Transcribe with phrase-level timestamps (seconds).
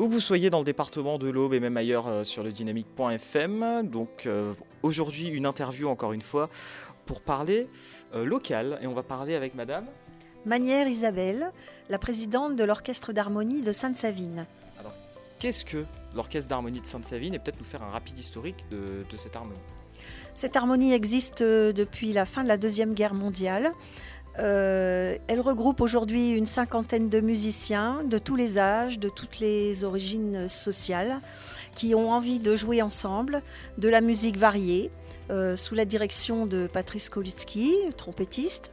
[0.00, 3.86] Où vous soyez dans le département de l'Aube et même ailleurs euh, sur le dynamique.fm.
[3.86, 6.48] Donc euh, aujourd'hui une interview encore une fois
[7.04, 7.68] pour parler
[8.14, 9.84] euh, local et on va parler avec madame.
[10.46, 11.52] Manière Isabelle,
[11.90, 14.46] la présidente de l'Orchestre d'harmonie de Sainte-Savine.
[14.78, 14.94] Alors
[15.38, 15.84] qu'est-ce que
[16.14, 17.34] l'Orchestre d'harmonie de Sainte-Savine?
[17.34, 19.60] Et peut-être nous faire un rapide historique de, de cette harmonie
[20.32, 23.72] Cette harmonie existe depuis la fin de la Deuxième Guerre mondiale.
[24.38, 29.84] Euh, elle regroupe aujourd'hui une cinquantaine de musiciens de tous les âges, de toutes les
[29.84, 31.20] origines sociales,
[31.74, 33.42] qui ont envie de jouer ensemble
[33.78, 34.90] de la musique variée,
[35.30, 38.70] euh, sous la direction de Patrice Kolitsky, trompettiste,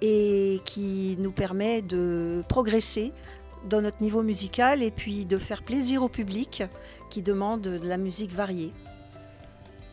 [0.00, 3.12] et qui nous permet de progresser
[3.68, 6.62] dans notre niveau musical et puis de faire plaisir au public
[7.10, 8.72] qui demande de la musique variée.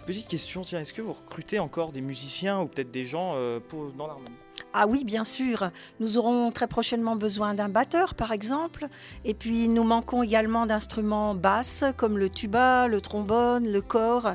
[0.05, 3.59] Petite question, tiens, est-ce que vous recrutez encore des musiciens ou peut-être des gens euh,
[3.59, 4.35] pour, dans l'harmonie?
[4.77, 5.71] Ah oui, bien sûr.
[6.02, 8.88] Nous aurons très prochainement besoin d'un batteur, par exemple.
[9.23, 14.34] Et puis, nous manquons également d'instruments basses, comme le tuba, le trombone, le corps.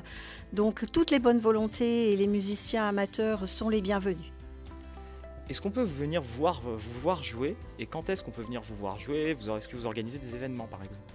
[0.55, 4.33] Donc, toutes les bonnes volontés et les musiciens amateurs sont les bienvenus.
[5.51, 6.49] Est-ce qu'on peut venir vous
[7.03, 7.55] voir jouer?
[7.79, 9.37] Et quand est-ce qu'on peut venir vous voir jouer?
[9.39, 11.13] Est-ce que vous organisez des événements, par exemple?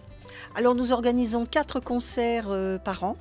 [0.55, 3.17] Alors, nous organisons quatre concerts euh, par an.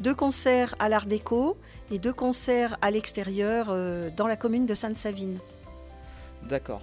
[0.00, 1.56] Deux concerts à l'Art déco
[1.90, 5.38] et deux concerts à l'extérieur euh, dans la commune de Sainte-Savine.
[6.42, 6.82] D'accord.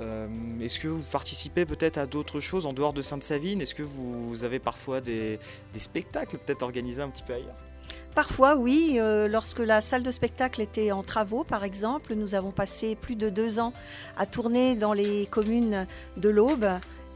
[0.00, 0.26] Euh,
[0.60, 3.60] Est-ce que vous participez peut-être à d'autres choses en dehors de Sainte-Savine?
[3.60, 5.38] Est-ce que vous avez parfois des,
[5.72, 7.56] des spectacles peut-être organisés un petit peu ailleurs?
[8.14, 8.96] Parfois, oui.
[8.98, 13.16] euh, lorsque la salle de spectacle était en travaux, par exemple, nous avons passé plus
[13.16, 13.72] de deux ans
[14.16, 16.66] à tourner dans les communes de l'Aube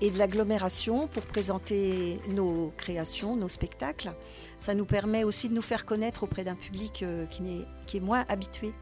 [0.01, 4.13] et de l'agglomération pour présenter nos créations, nos spectacles.
[4.59, 7.97] Ça nous permet aussi de nous faire connaître auprès d'un public euh, qui, n'est- qui
[7.97, 8.73] est moins habitué.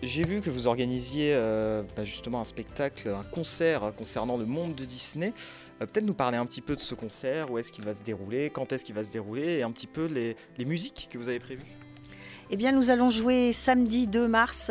[0.00, 4.76] J'ai vu que vous organisiez euh, bah, justement un spectacle, un concert concernant le monde
[4.76, 5.32] de Disney.
[5.82, 8.04] Euh, Peut-être nous parler un petit peu de ce concert, où est-ce qu'il va se
[8.04, 11.18] dérouler, quand est-ce qu'il va se dérouler, et un petit peu les, les musiques que
[11.18, 11.64] vous avez prévues?
[12.50, 14.70] Eh bien, nous allons jouer samedi 2 mars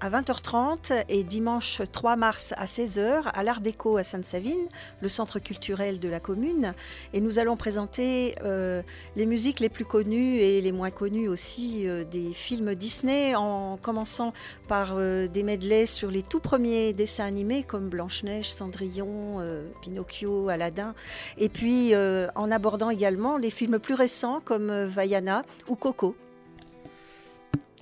[0.00, 4.66] à 20h30 et dimanche 3 mars à 16h à l'Art déco à Sainte-Savine,
[5.02, 6.72] le centre culturel de la commune.
[7.12, 8.80] Et nous allons présenter euh,
[9.14, 13.76] les musiques les plus connues et les moins connues aussi euh, des films Disney, en
[13.76, 14.32] commençant
[14.66, 19.42] par euh, des medleys sur les tout premiers dessins animés comme Blanche-Neige, Cendrillon,
[19.82, 20.94] Pinocchio, Aladdin.
[21.36, 26.16] Et puis en abordant également les films plus récents comme Vaiana ou Coco.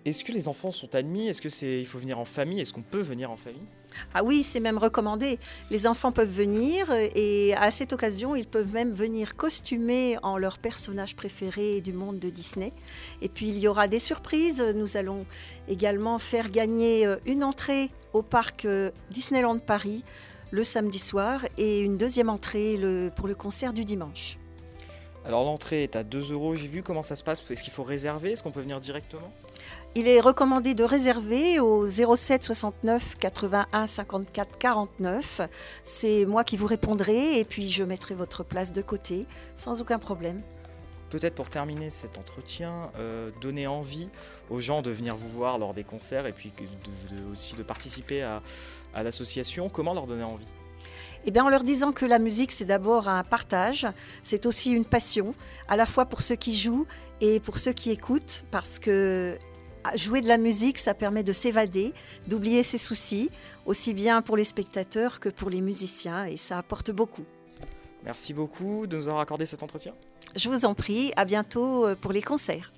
[0.06, 1.26] Est-ce que les enfants sont admis?
[1.26, 2.60] Est-ce que c'est il faut venir en famille?
[2.60, 3.66] Est-ce qu'on peut venir en famille?
[4.14, 5.40] Ah oui, c'est même recommandé.
[5.68, 10.38] Les enfants peuvent venir euh, et à cette occasion, ils peuvent même venir costumés en
[10.38, 12.72] leur personnage préféré du monde de Disney.
[13.20, 14.62] Et puis il y aura des surprises.
[14.76, 15.26] Nous allons
[15.66, 20.04] également faire gagner euh, une entrée au parc euh, Disneyland Paris
[20.52, 22.78] le samedi soir et une deuxième entrée
[23.16, 24.38] pour le concert du dimanche.
[25.26, 26.54] Alors l'entrée est à 2 euros.
[26.54, 27.42] J'ai vu comment ça se passe.
[27.50, 28.32] Est-ce qu'il faut réserver?
[28.32, 29.32] Est-ce qu'on peut venir directement?
[29.96, 35.40] Il est recommandé de réserver au 07 69 81 54 49.
[35.82, 39.26] C'est moi qui vous répondrai et puis je mettrai votre place de côté
[39.56, 40.42] sans aucun problème.
[41.10, 44.08] Peut-être pour terminer cet entretien, euh, donner envie
[44.50, 47.62] aux gens de venir vous voir lors des concerts et puis de- de- aussi de
[47.62, 48.42] participer à,
[48.94, 49.68] à l'association.
[49.68, 50.44] Comment leur donner envie?
[51.28, 53.88] Eh bien, en leur disant que la musique, c'est d'abord un partage,
[54.22, 55.34] c'est aussi une passion,
[55.68, 56.86] à la fois pour ceux qui jouent
[57.20, 59.36] et pour ceux qui écoutent, parce que
[59.82, 61.92] ah, jouer de la musique, ça permet de s'évader,
[62.28, 63.30] d'oublier ses soucis,
[63.66, 67.24] aussi bien pour les spectateurs que pour les musiciens, et ça apporte beaucoup.
[68.04, 69.94] Merci beaucoup de nous avoir accordé cet entretien.
[70.36, 72.72] Je vous en prie, à bientôt euh, pour les concerts.